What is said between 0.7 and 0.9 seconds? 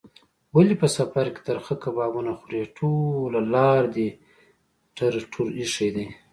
په